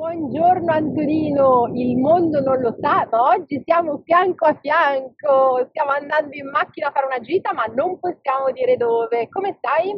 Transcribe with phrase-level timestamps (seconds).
[0.00, 6.34] Buongiorno Antonino, il mondo non lo sa, ma oggi siamo fianco a fianco, stiamo andando
[6.34, 9.28] in macchina a fare una gita, ma non possiamo dire dove.
[9.28, 9.94] Come stai?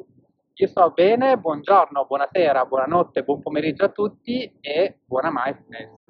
[0.55, 6.02] Io sto bene, buongiorno, buonasera, buonanotte, buon pomeriggio a tutti e buona mindfulness.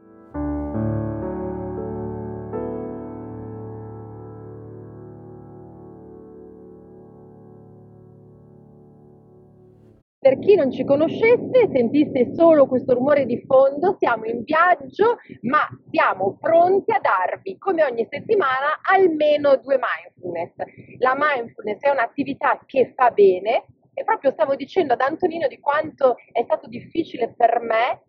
[10.33, 15.69] Per chi non ci conoscesse, sentisse solo questo rumore di fondo, siamo in viaggio, ma
[15.91, 20.55] siamo pronti a darvi, come ogni settimana, almeno due mindfulness.
[21.01, 26.17] La mindfulness è un'attività che fa bene e proprio stavo dicendo ad Antonino di quanto
[26.33, 28.01] è stato difficile per me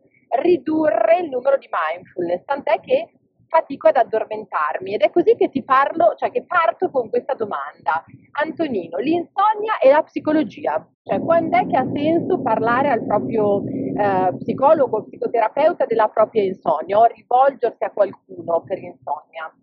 [0.42, 3.12] ridurre il numero di mindfulness, tant'è che
[3.54, 8.04] fatico ad addormentarmi ed è così che ti parlo, cioè che parto con questa domanda.
[8.42, 14.34] Antonino, l'insonnia e la psicologia, cioè quando è che ha senso parlare al proprio eh,
[14.40, 19.54] psicologo psicoterapeuta della propria insonnia o rivolgersi a qualcuno per insonnia?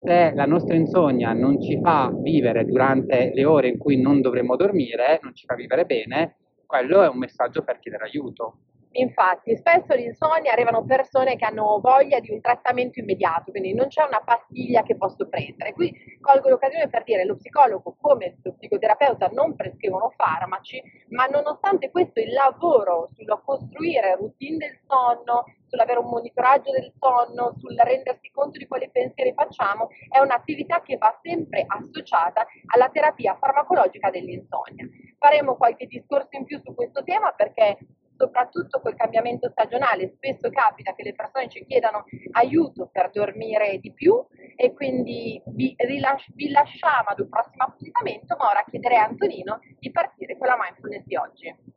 [0.00, 4.56] Se la nostra insonnia non ci fa vivere durante le ore in cui non dovremmo
[4.56, 6.36] dormire, non ci fa vivere bene,
[6.66, 8.58] quello è un messaggio per chiedere aiuto.
[8.92, 14.02] Infatti, spesso l'insonnia arrivano persone che hanno voglia di un trattamento immediato, quindi non c'è
[14.02, 15.74] una pastiglia che posso prendere.
[15.74, 21.26] Qui colgo l'occasione per dire che lo psicologo come lo psicoterapeuta non prescrivono farmaci, ma
[21.26, 27.76] nonostante questo il lavoro sullo costruire routine del sonno, sull'avere un monitoraggio del sonno, sul
[27.76, 34.10] rendersi conto di quali pensieri facciamo, è un'attività che va sempre associata alla terapia farmacologica
[34.10, 34.88] dell'insonnia.
[35.18, 37.76] Faremo qualche discorso in più su questo tema perché
[38.18, 43.92] soprattutto col cambiamento stagionale, spesso capita che le persone ci chiedano aiuto per dormire di
[43.92, 49.04] più e quindi vi, rilasci, vi lasciamo ad un prossimo appuntamento, ma ora chiederei a
[49.04, 51.76] Antonino di partire con la mindfulness di oggi.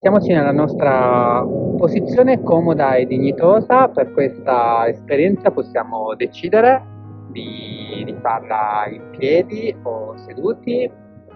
[0.00, 1.44] Mettiamoci nella nostra
[1.76, 6.80] posizione comoda e dignitosa, per questa esperienza possiamo decidere
[7.32, 10.88] di, di farla in piedi o seduti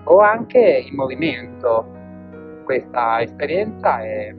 [0.04, 1.84] o anche in movimento.
[2.62, 4.32] Questa esperienza è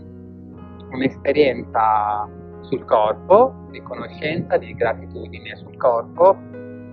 [0.91, 2.25] un'esperienza
[2.61, 6.37] sul corpo, di conoscenza, di gratitudine sul corpo,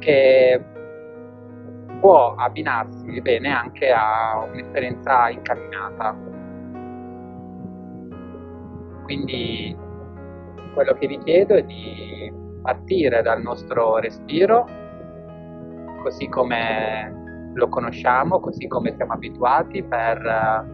[0.01, 0.61] che
[2.01, 6.40] può abbinarsi bene anche a un'esperienza incamminata.
[9.11, 9.77] Quindi
[10.73, 12.33] quello che vi chiedo è di
[12.63, 14.65] partire dal nostro respiro,
[16.05, 20.65] così come lo conosciamo, così come siamo abituati, per eh,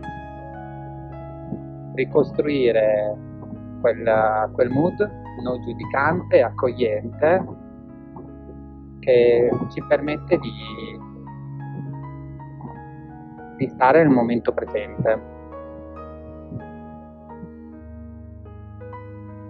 [1.95, 3.17] ricostruire
[3.81, 5.01] quel, quel mood
[5.43, 7.43] non giudicante, accogliente,
[8.99, 10.53] che ci permette di,
[13.57, 15.36] di stare nel momento presente.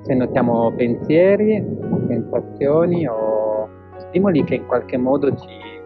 [0.07, 1.61] Se notiamo pensieri,
[2.07, 5.83] sensazioni o stimoli che in qualche modo ci,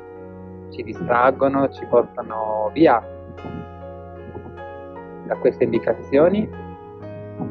[0.73, 3.03] ci distraggono, ci portano via
[5.25, 6.47] da queste indicazioni.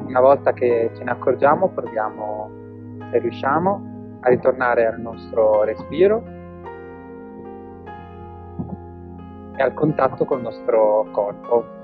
[0.06, 2.52] Una volta che ce ne accorgiamo, proviamo,
[3.10, 6.22] se riusciamo, a ritornare al nostro respiro
[9.56, 11.79] e al contatto col nostro corpo.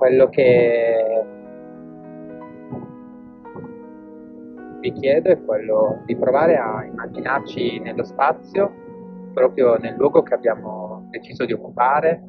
[0.00, 1.24] Quello che
[4.80, 8.72] vi chiedo è quello di provare a immaginarci nello spazio,
[9.34, 12.22] proprio nel luogo che abbiamo deciso di occupare,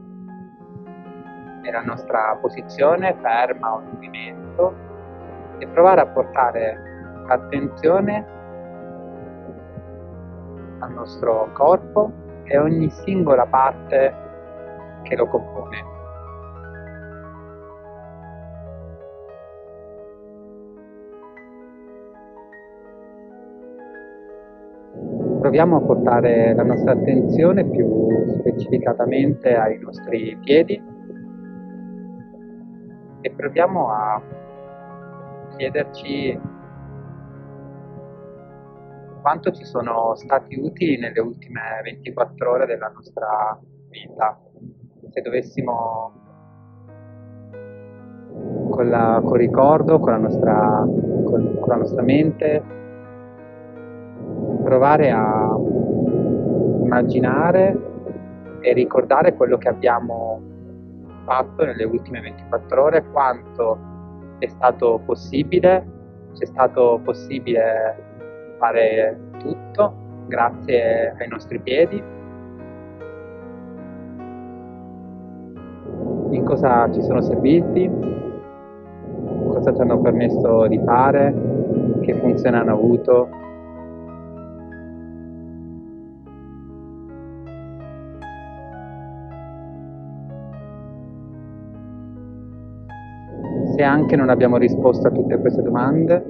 [1.62, 4.75] nella nostra posizione ferma o in movimento
[5.59, 6.77] e provare a portare
[7.27, 8.25] attenzione
[10.79, 12.12] al nostro corpo
[12.44, 14.13] e ogni singola parte
[15.03, 15.90] che lo compone.
[25.41, 27.88] Proviamo a portare la nostra attenzione più
[28.38, 30.79] specificatamente ai nostri piedi
[33.21, 34.21] e proviamo a
[35.57, 36.39] chiederci
[39.21, 43.59] quanto ci sono stati utili nelle ultime 24 ore della nostra
[43.89, 44.39] vita.
[45.09, 46.13] Se dovessimo
[48.69, 52.79] con, la, con ricordo, con la, nostra, con, con la nostra mente,
[54.71, 55.53] provare a
[56.81, 57.77] immaginare
[58.62, 60.39] e ricordare quello che abbiamo
[61.25, 63.77] fatto nelle ultime 24 ore, quanto
[64.39, 65.85] è stato possibile,
[66.35, 69.94] c'è stato possibile fare tutto
[70.27, 72.01] grazie ai nostri piedi.
[76.29, 77.91] In cosa ci sono serviti,
[79.50, 81.35] cosa ci hanno permesso di fare,
[82.00, 83.41] che funzione hanno avuto.
[93.81, 96.24] Se anche non abbiamo risposto a tutte queste domande,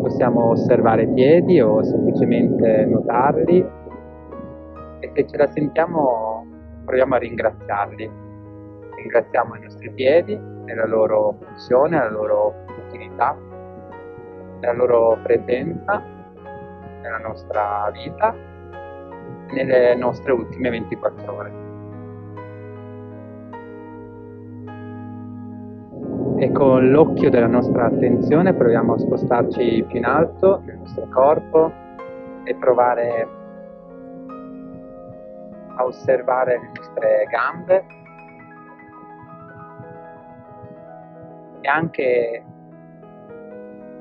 [0.00, 3.64] possiamo osservare i piedi o semplicemente notarli
[4.98, 6.44] e se ce la sentiamo
[6.84, 8.10] proviamo a ringraziarli.
[8.96, 12.52] Ringraziamo i nostri piedi nella loro funzione, nella loro
[12.88, 13.38] utilità,
[14.58, 16.02] nella loro presenza
[17.00, 18.34] nella nostra vita
[19.52, 21.71] nelle nostre ultime 24 ore.
[26.42, 31.72] E con l'occhio della nostra attenzione proviamo a spostarci più in alto nel nostro corpo
[32.42, 33.28] e provare
[35.76, 37.84] a osservare le nostre gambe
[41.60, 42.44] e anche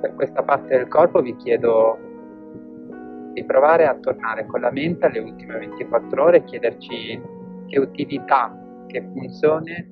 [0.02, 2.00] per questa parte del corpo vi chiedo
[3.34, 7.22] di provare a tornare con la mente alle ultime 24 ore e chiederci
[7.68, 8.52] che utilità,
[8.88, 9.91] che funzione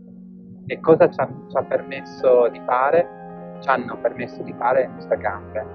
[0.71, 4.88] e cosa ci ha, ci ha permesso di fare, ci hanno permesso di fare le
[4.94, 5.66] nostre gambe.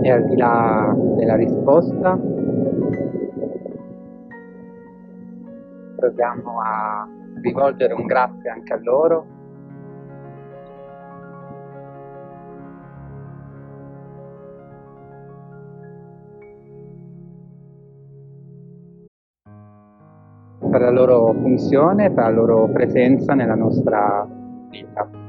[0.00, 2.18] E al di là della risposta,
[6.18, 7.08] proviamo a
[7.40, 9.36] rivolgere un grazie anche a loro.
[20.70, 24.28] per la loro funzione, per la loro presenza nella nostra
[24.68, 25.27] vita.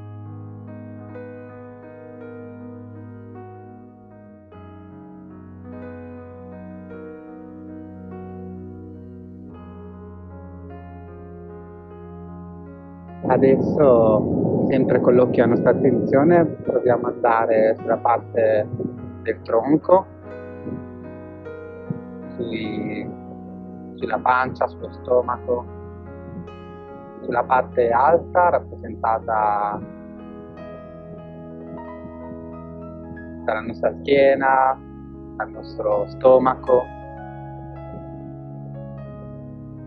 [13.30, 18.68] Adesso, sempre con l'occhio alla nostra attenzione, proviamo ad andare sulla parte
[19.22, 20.06] del tronco,
[22.36, 23.08] sui,
[23.94, 25.64] sulla pancia, sullo stomaco,
[27.22, 29.80] sulla parte alta rappresentata
[33.46, 34.76] dalla nostra schiena,
[35.36, 36.84] dal nostro stomaco.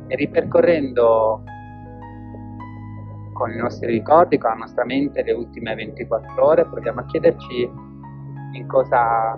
[0.07, 1.43] E ripercorrendo
[3.43, 7.69] con i nostri ricordi, con la nostra mente le ultime 24 ore, proviamo a chiederci
[8.53, 9.37] in cosa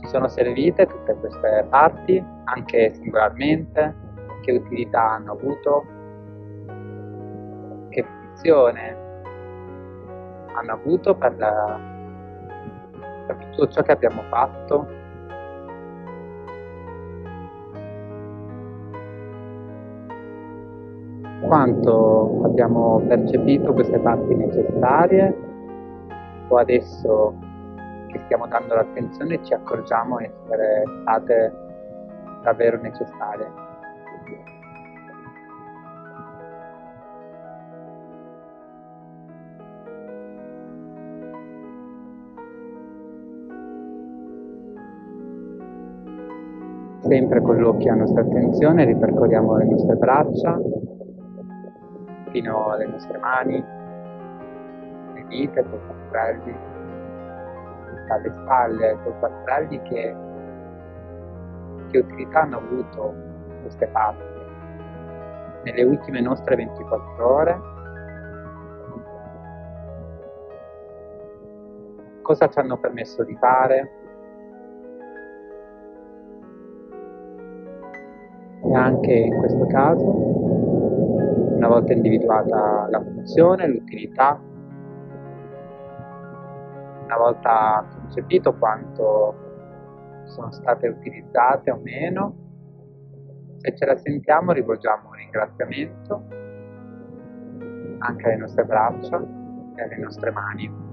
[0.00, 3.94] ci sono servite tutte queste parti, anche singolarmente,
[4.40, 5.84] che utilità hanno avuto,
[7.90, 8.96] che funzione
[10.54, 11.78] hanno avuto per, la,
[13.28, 15.01] per tutto ciò che abbiamo fatto
[21.52, 25.36] quanto abbiamo percepito queste parti necessarie
[26.48, 27.34] o adesso
[28.06, 31.52] che stiamo dando l'attenzione ci accorgiamo essere state
[32.42, 33.50] davvero necessarie.
[47.00, 50.58] Sempre con l'occhio a nostra attenzione ripercorriamo le nostre braccia
[52.32, 53.64] fino alle nostre mani,
[55.14, 56.56] le dita, i polpastrelli,
[58.08, 60.16] dalle spalle ai polpastrelli che,
[61.90, 63.14] che utilità hanno avuto
[63.60, 64.30] queste parti.
[65.64, 67.60] Nelle ultime nostre 24 ore.
[72.22, 73.90] Cosa ci hanno permesso di fare.
[78.64, 80.71] E anche in questo caso,
[81.62, 84.36] una volta individuata la funzione, l'utilità,
[87.04, 89.34] una volta concepito quanto
[90.24, 92.34] sono state utilizzate o meno,
[93.58, 96.24] se ce la sentiamo rivolgiamo un ringraziamento
[97.98, 99.24] anche alle nostre braccia
[99.76, 100.90] e alle nostre mani.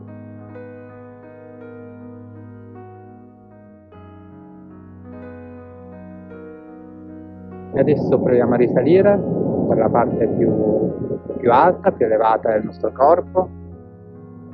[7.74, 11.08] E adesso proviamo a risalire per la parte più,
[11.38, 13.48] più alta, più elevata del nostro corpo,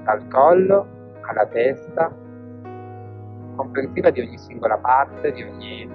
[0.04, 0.86] dal collo
[1.22, 2.14] alla testa,
[3.56, 5.90] comprensiva di ogni singola parte, di ogni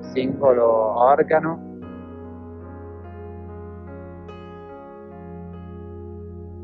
[0.00, 1.68] singolo organo.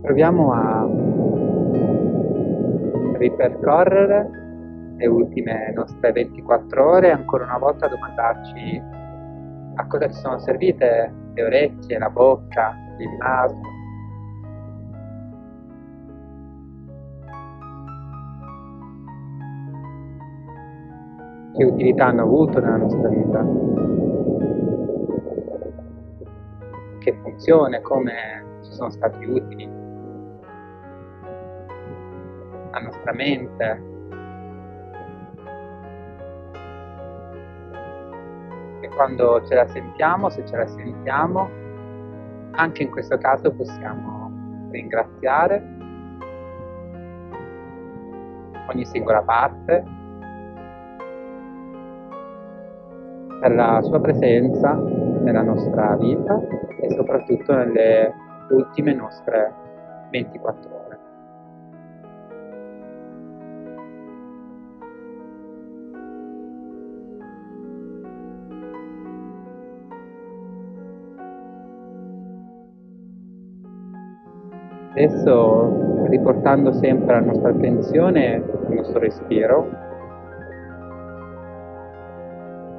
[0.02, 0.86] Proviamo a
[3.18, 4.30] ripercorrere
[4.96, 8.82] le ultime nostre 24 ore e ancora una volta domandarci
[9.76, 13.60] a cosa ci sono servite le orecchie, la bocca, il naso.
[21.52, 23.44] Che utilità hanno avuto nella nostra vita?
[26.98, 28.14] Che funzione, come
[28.62, 29.68] ci sono stati utili?
[32.70, 33.95] La nostra mente,
[38.96, 41.48] quando ce la sentiamo, se ce la sentiamo,
[42.52, 44.32] anche in questo caso possiamo
[44.70, 45.74] ringraziare
[48.68, 49.84] ogni singola parte
[53.40, 56.40] per la sua presenza nella nostra vita
[56.80, 58.12] e soprattutto nelle
[58.50, 59.52] ultime nostre
[60.10, 60.75] 24 ore.
[74.96, 79.68] Adesso riportando sempre la nostra attenzione al nostro respiro,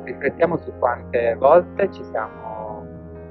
[0.04, 2.88] riflettiamo su quante volte ci siamo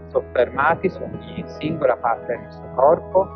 [0.07, 3.29] soffermati su ogni singola parte del nostro corpo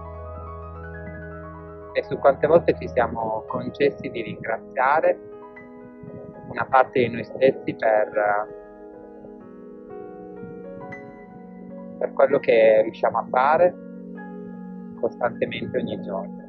[1.94, 5.18] e su quante volte ci siamo concessi di ringraziare
[6.48, 8.46] una parte di noi stessi per,
[11.98, 13.88] per quello che riusciamo a fare
[15.00, 16.48] costantemente ogni giorno.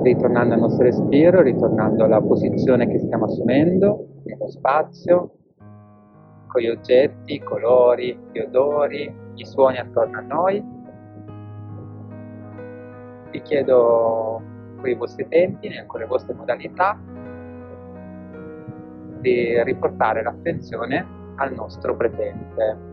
[0.00, 5.34] Ritornando al nostro respiro, ritornando alla posizione che stiamo assumendo nello spazio,
[6.48, 10.62] con gli oggetti, i colori, gli odori, i suoni attorno a noi.
[13.30, 14.42] Vi chiedo
[14.76, 16.98] con i vostri tempi, con le vostre modalità,
[19.20, 22.91] di riportare l'attenzione al nostro presente.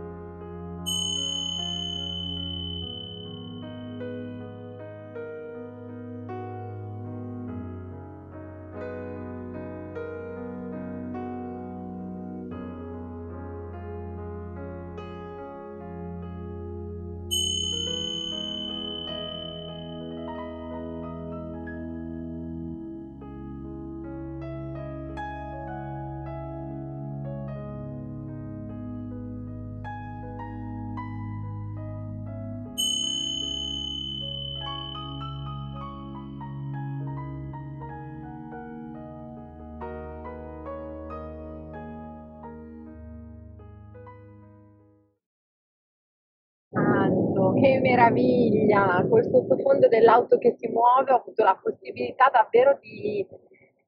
[47.54, 49.06] Che meraviglia!
[49.10, 53.26] Col sottofondo dell'auto che si muove ho avuto la possibilità davvero di,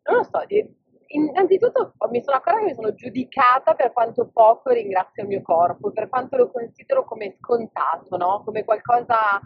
[0.04, 0.66] non lo so, di,
[1.08, 5.92] innanzitutto mi sono accorta che mi sono giudicata per quanto poco ringrazio il mio corpo,
[5.92, 8.44] per quanto lo considero come scontato, no?
[8.44, 9.40] come qualcosa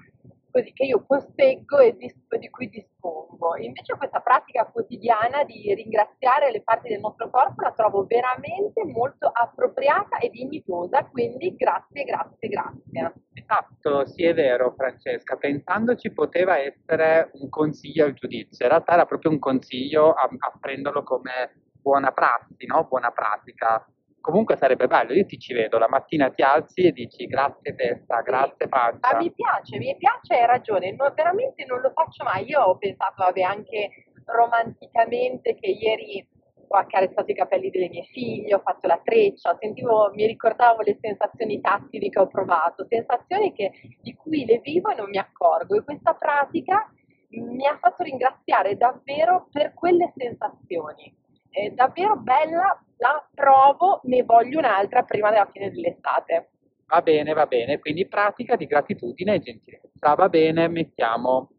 [0.55, 2.09] così che io posseggo e di,
[2.39, 3.57] di cui dispongo.
[3.57, 9.27] Invece questa pratica quotidiana di ringraziare le parti del nostro corpo la trovo veramente molto
[9.27, 13.13] appropriata e dignitosa, quindi grazie, grazie, grazie.
[13.33, 19.05] Esatto, sì è vero Francesca, pensandoci poteva essere un consiglio al giudizio, in realtà era
[19.05, 22.85] proprio un consiglio a, a prenderlo come buona prassi, no?
[22.85, 23.85] buona pratica
[24.25, 28.21] comunque sarebbe bello, io ti ci vedo, la mattina ti alzi e dici grazie testa,
[28.21, 29.11] grazie pancia.
[29.11, 32.75] Ma mi piace, mi piace, hai ragione, no, veramente non lo faccio mai, io ho
[32.75, 33.89] pensato, vabbè, anche
[34.25, 36.27] romanticamente che ieri
[36.67, 40.97] ho accarezzato i capelli delle mie figlie, ho fatto la treccia, sentivo, mi ricordavo le
[40.99, 45.75] sensazioni tattili che ho provato, sensazioni che, di cui le vivo e non mi accorgo.
[45.75, 46.91] E questa pratica
[47.29, 51.15] mi ha fatto ringraziare davvero per quelle sensazioni.
[51.47, 56.51] È davvero bella, la provo, ne voglio un'altra prima della fine dell'estate.
[56.87, 60.13] Va bene, va bene, quindi pratica di gratitudine e gentilezza.
[60.13, 61.49] Va bene, mettiamo.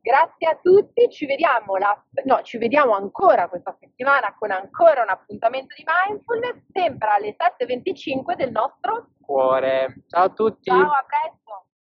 [0.00, 5.10] Grazie a tutti, ci vediamo, la, no, ci vediamo ancora questa settimana con ancora un
[5.10, 10.04] appuntamento di mindfulness, sempre alle 7.25 del nostro cuore.
[10.08, 10.70] Ciao a tutti.
[10.70, 11.67] Ciao, a presto.